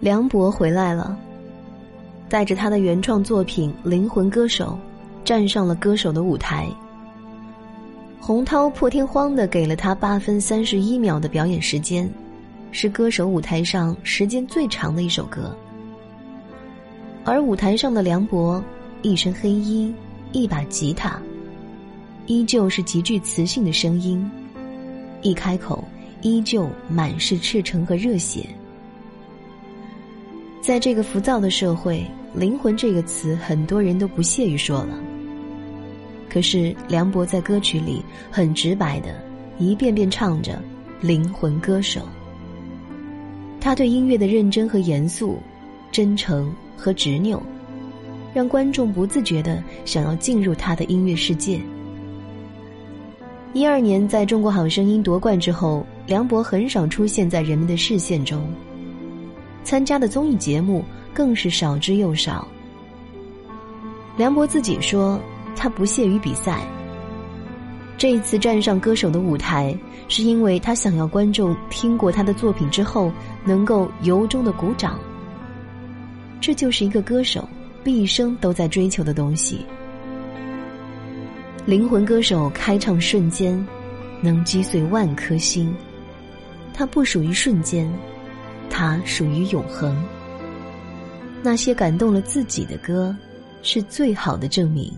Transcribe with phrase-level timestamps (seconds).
[0.00, 1.14] 梁博回来了，
[2.26, 4.78] 带着他的原创作品《灵魂歌手》，
[5.26, 6.66] 站上了歌手的舞台。
[8.18, 12.10] 洪涛破天荒的给了他八分三十一秒的表演时间，
[12.72, 15.54] 是歌手舞台上时间最长的一首歌。
[17.22, 18.62] 而舞台上的梁博，
[19.02, 19.94] 一身黑衣，
[20.32, 21.20] 一把吉他，
[22.24, 24.30] 依旧是极具磁性的声音，
[25.20, 25.84] 一开口。
[26.22, 28.46] 依旧满是赤诚和热血。
[30.60, 34.98] 在这个浮躁的社会，“灵魂”这个词很多人都不屑于说了。
[36.28, 39.20] 可是梁博在歌曲里很直白的
[39.58, 40.62] 一遍遍唱着
[41.00, 42.02] “灵魂歌手”。
[43.58, 45.38] 他对音乐的认真和严肃、
[45.90, 47.42] 真诚和执拗，
[48.32, 51.60] 让观众不自觉的想要进入他的音乐世界。
[53.52, 58.46] 一二年，在中国好声音夺冠之后，梁博很少出现在人们的视线中，
[59.62, 62.46] 参加的综艺节目更是少之又少。
[64.16, 65.20] 梁博自己说，
[65.56, 66.60] 他不屑于比赛。
[67.96, 69.76] 这一次站上歌手的舞台，
[70.08, 73.12] 是因为他想要观众听过他的作品之后，
[73.44, 74.98] 能够由衷的鼓掌。
[76.40, 77.46] 这就是一个歌手
[77.84, 79.66] 毕生都在追求的东西。
[81.66, 83.66] 灵魂歌手开唱瞬间，
[84.22, 85.74] 能击碎万颗心。
[86.72, 87.86] 它不属于瞬间，
[88.80, 89.94] 它属于永恒。
[91.42, 93.14] 那些感动了自己的歌，
[93.60, 94.90] 是最好的证明。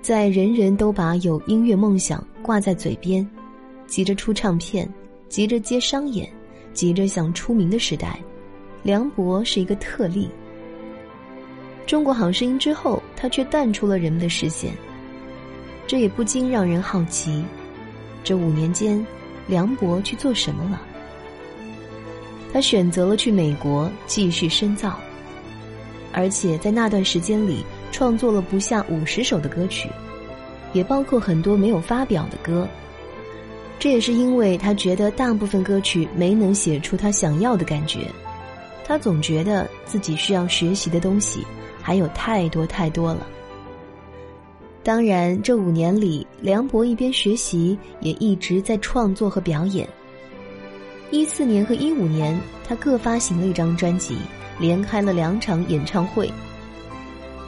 [0.00, 3.24] 在人人都把有音乐梦想挂在嘴边，
[3.86, 4.92] 急着出唱片，
[5.28, 6.28] 急着接商演，
[6.72, 8.18] 急着想出名的时代，
[8.82, 10.28] 梁博是一个特例。
[11.86, 14.72] 中国好声音之后，他却淡出了人们的视线。
[15.86, 17.44] 这也不禁让人好奇：
[18.24, 19.06] 这五年间，
[19.46, 20.82] 梁博去做什么了？
[22.52, 24.98] 他选择了去美国继续深造，
[26.12, 29.88] 而且在那段时间里创作了不下五十首的歌曲，
[30.72, 32.68] 也包括很多没有发表的歌。
[33.78, 38.06] 这也是因为他觉得大部分歌曲没能写出他想要的感觉，
[38.84, 41.44] 他总觉得自己需要学习的东西。
[41.84, 43.26] 还有太多太多了。
[44.84, 49.88] 当然，这五年里，梁博一边学习，也一直在创作和表演。
[51.12, 54.16] 一四年和一五年，他各发行了一张专辑，
[54.58, 56.32] 连开了两场演唱会。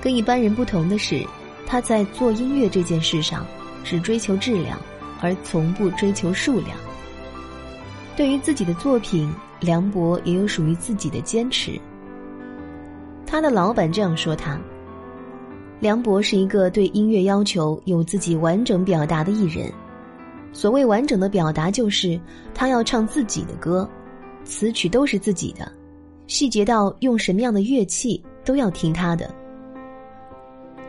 [0.00, 1.26] 跟一般人不同的是，
[1.66, 3.44] 他在做音乐这件事上，
[3.82, 4.78] 只追求质量，
[5.20, 6.70] 而从不追求数量。
[8.16, 11.72] 对于自己的作品，梁博也有属于自己的坚持。
[13.26, 14.56] 他的老板这样说：“他，
[15.80, 19.68] 梁博是一个对音乐要求有自己完整表达的艺人。
[20.52, 22.18] 所谓完整的表达，就是
[22.54, 23.88] 他要唱自己的歌，
[24.44, 25.70] 词曲都是自己的，
[26.26, 29.32] 细节到用什么样的乐器都要听他的。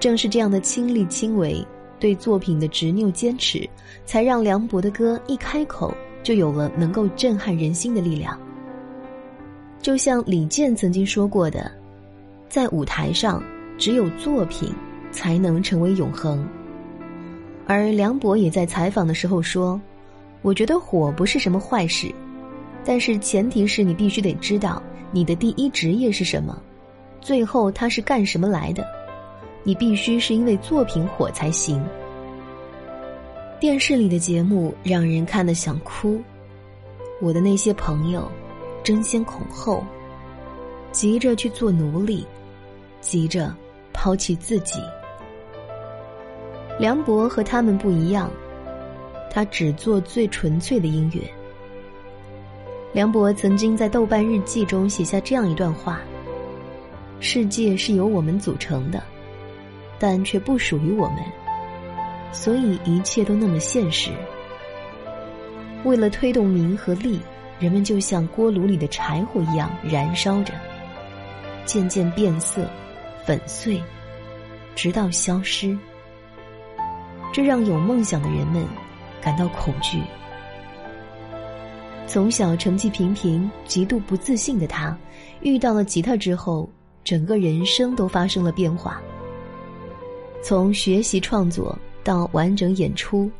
[0.00, 1.64] 正是这样的亲力亲为，
[2.00, 3.68] 对作品的执拗坚持，
[4.04, 8.38] 才让梁博的歌一开口就有了能够震撼人心的力量。
[9.80, 11.70] 就像李健曾经说过的。”
[12.48, 13.42] 在舞台上，
[13.78, 14.70] 只有作品
[15.10, 16.46] 才能成为永恒。
[17.66, 19.80] 而梁博也在采访的时候说
[20.42, 22.12] ：“我觉得火不是什么坏事，
[22.84, 26.60] 但是前提是你必须得知道你的第一职业是什么，
[27.20, 28.86] 最后他是干什么来的。
[29.64, 31.82] 你必须是因为作品火才行。”
[33.60, 36.20] 电视里的节目让人看得想哭，
[37.20, 38.28] 我的那些朋友
[38.82, 39.84] 争先恐后，
[40.90, 42.26] 急着去做奴隶。
[43.00, 43.52] 急着
[43.92, 44.80] 抛弃自己。
[46.82, 48.28] 梁博和他们不一样，
[49.30, 51.22] 他只做最纯粹的音乐。
[52.92, 56.00] 梁博曾经在豆瓣日记中写下这样一段话
[57.22, 59.00] ：“世界是由我们组成的，
[59.96, 61.18] 但却不属于我们，
[62.32, 64.10] 所以一切都那么现实。
[65.84, 67.20] 为了推动名和利，
[67.60, 70.52] 人们就像锅炉里的柴火一样燃烧着，
[71.64, 72.68] 渐渐变色。”
[73.24, 73.80] 粉碎，
[74.74, 75.78] 直到消失。
[77.32, 78.64] 这让有梦想的人们
[79.20, 80.02] 感到恐惧。
[82.06, 84.94] 从小成绩平平、极度不自信的他，
[85.40, 86.68] 遇到了吉他之后，
[87.02, 89.00] 整个人生都发生了变化。
[90.42, 93.30] 从学习创作到完整演出，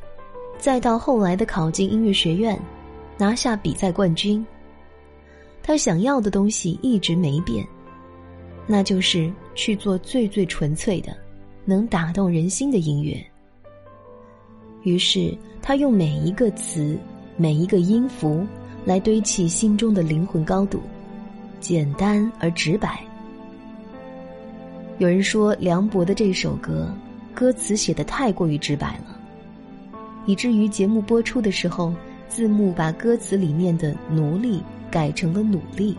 [0.57, 2.59] 再到后来的考进音乐学院，
[3.19, 4.47] 拿下比赛冠军，
[5.63, 7.67] 他想要的东西一直没变。
[8.67, 11.15] 那就是去做最最纯粹的，
[11.65, 13.23] 能打动人心的音乐。
[14.83, 16.99] 于是他用每一个词、
[17.37, 18.47] 每一个音符，
[18.85, 20.81] 来堆砌心中的灵魂高度，
[21.61, 23.01] 简单而直白。
[24.99, 26.93] 有人说梁博的这首歌，
[27.35, 29.19] 歌词写的太过于直白了，
[30.27, 31.93] 以至于节目播出的时候，
[32.29, 35.97] 字幕把歌词里面的“奴隶”改成了“努力”。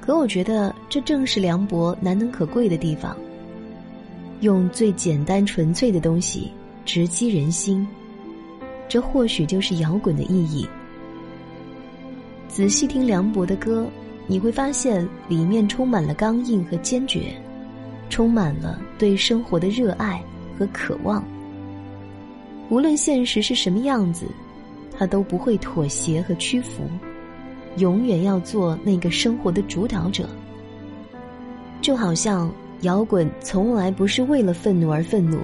[0.00, 3.16] 可我觉得这正是梁博难能可贵的地方，
[4.40, 6.50] 用最简单纯粹的东西
[6.84, 7.86] 直击人心，
[8.88, 10.66] 这或许就是摇滚的意义。
[12.48, 13.86] 仔细听梁博的歌。
[14.28, 17.34] 你会发现，里面充满了刚硬和坚决，
[18.08, 20.22] 充满了对生活的热爱
[20.56, 21.22] 和渴望。
[22.70, 24.26] 无论现实是什么样子，
[24.96, 26.88] 他都不会妥协和屈服，
[27.78, 30.28] 永远要做那个生活的主导者。
[31.80, 32.50] 就好像
[32.82, 35.40] 摇滚从来不是为了愤怒而愤怒，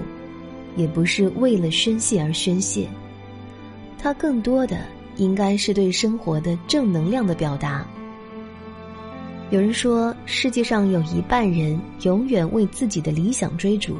[0.75, 2.87] 也不是为了宣泄而宣泄，
[3.97, 4.77] 它更多的
[5.17, 7.85] 应该是对生活的正能量的表达。
[9.51, 13.97] 有人说，世界上有一半人永远为自己的理想追逐，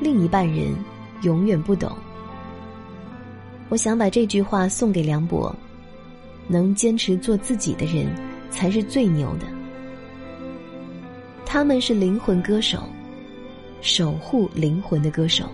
[0.00, 0.72] 另一半人
[1.22, 1.90] 永远不懂。
[3.68, 5.54] 我想把这句话送给梁博：
[6.46, 8.06] 能坚持做自己的人，
[8.48, 9.46] 才是最牛的。
[11.44, 12.84] 他们是灵魂歌手，
[13.80, 15.46] 守护灵魂的歌手。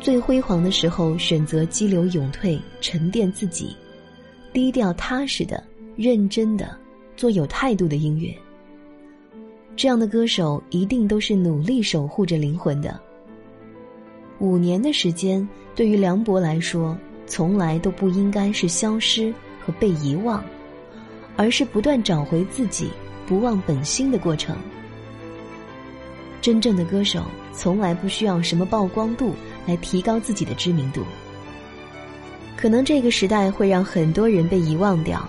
[0.00, 3.76] 最辉煌的时候，选择激流勇退，沉淀自己，
[4.52, 5.62] 低调踏实的，
[5.96, 6.76] 认真的。
[7.16, 8.32] 做有态度的音乐，
[9.74, 12.96] 这样的歌手一定都是努力守护着灵魂的。
[14.38, 16.96] 五年的时间，对于梁博来说，
[17.26, 20.44] 从来都不应该是消失和被遗忘，
[21.36, 22.88] 而是不断找回自己、
[23.26, 24.56] 不忘本心的过程。
[26.40, 29.34] 真正的歌手，从来不需要什么曝光度
[29.68, 31.04] 来提高自己的知名度。
[32.56, 35.24] 可能这个时代会让很多人被遗忘掉。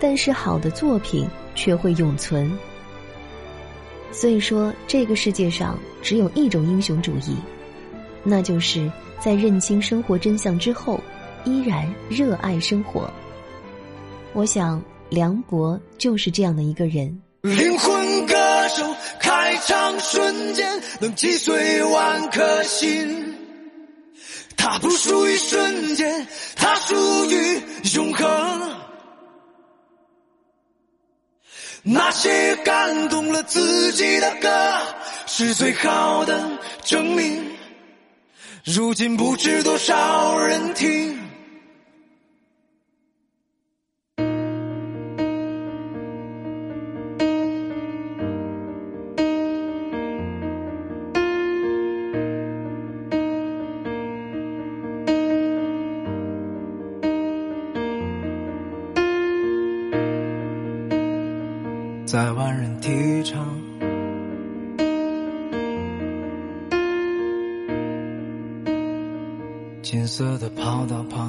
[0.00, 2.52] 但是好的作品却会永存。
[4.12, 7.36] 所以说，这个世界上只有一种英雄主义，
[8.22, 11.00] 那就是在认清生活真相之后，
[11.44, 13.08] 依然热爱生活。
[14.34, 17.18] 我想，梁博就是这样的一个人。
[17.42, 18.34] 灵魂歌
[18.68, 18.84] 手
[19.20, 20.66] 开场瞬间
[21.00, 23.34] 能击碎万颗心，
[24.64, 26.26] 它不属于瞬间，
[26.56, 26.94] 它属
[27.26, 27.62] 于
[27.94, 28.72] 永恒。
[31.82, 34.48] 那些感动了自己的歌，
[35.26, 37.54] 是最好的证明。
[38.64, 41.20] 如今不知多少人听。
[62.14, 63.44] 在万人体育场，
[69.82, 71.28] 金色的跑道旁，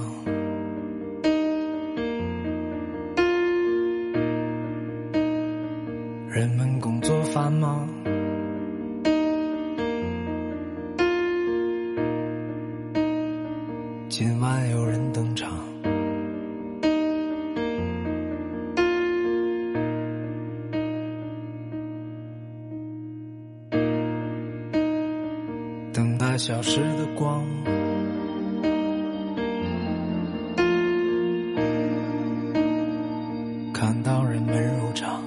[26.38, 27.44] 消失的光，
[33.74, 35.24] 看到人们入场，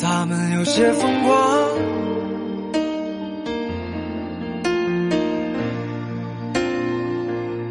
[0.00, 1.32] 他们有些疯狂，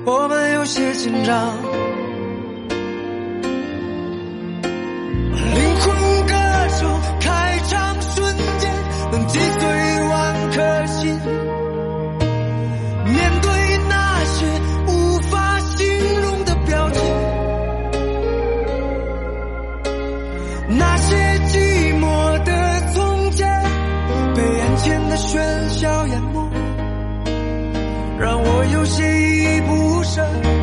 [0.06, 1.91] 我们有些紧张。
[20.78, 21.16] 那些
[21.48, 23.48] 寂寞的从前
[24.36, 26.50] 被眼前的喧嚣淹没
[28.20, 30.61] 让我有些依依不舍。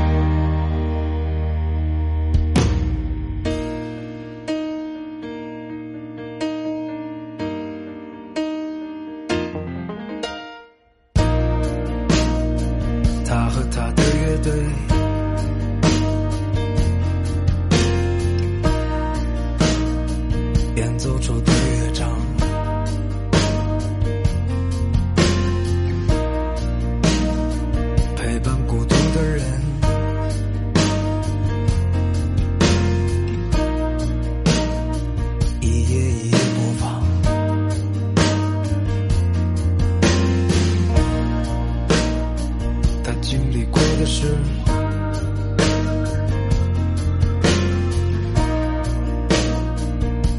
[43.70, 44.26] 过的是，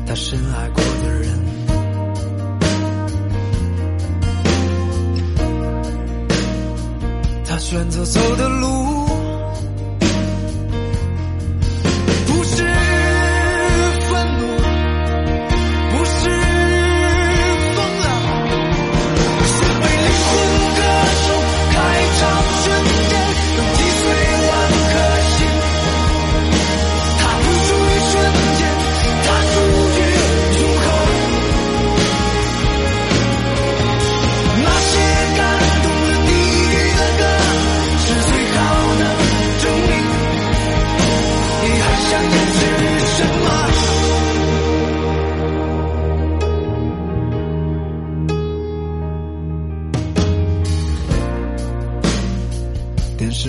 [0.05, 1.39] 他深爱过的人，
[7.45, 8.98] 他选择走的路。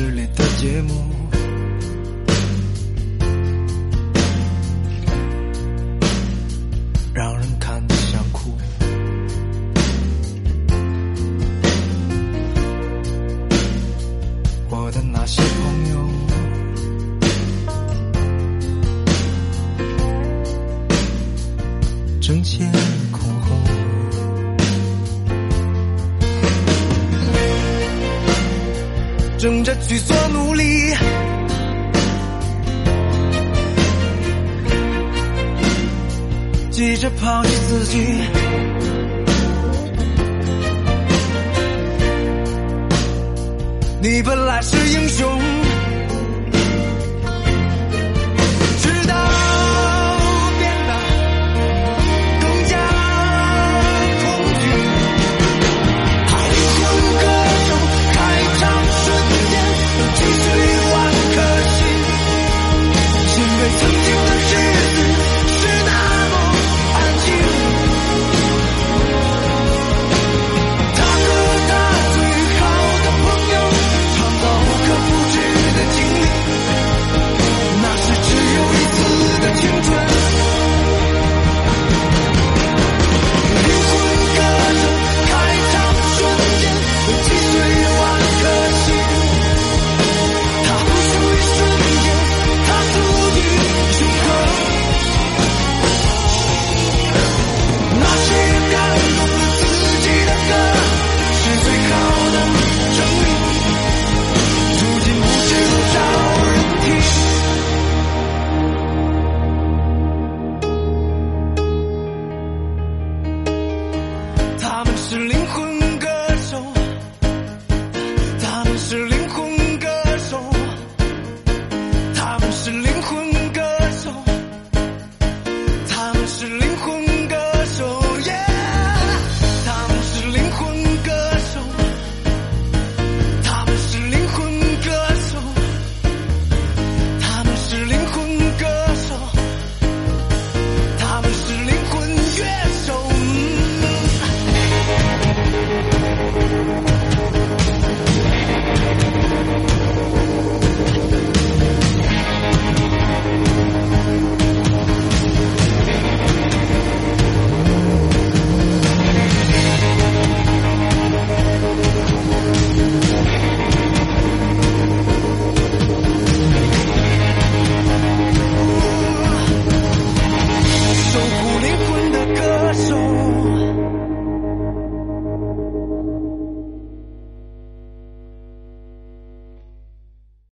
[0.00, 0.94] 电视里的节目，
[7.12, 8.56] 让人看得想哭。
[14.70, 16.08] 我的那些朋友，
[22.22, 22.72] 争先
[29.40, 30.94] 争着去做努力，
[36.70, 37.98] 急着抛弃自己。
[44.02, 45.69] 你本来是英雄。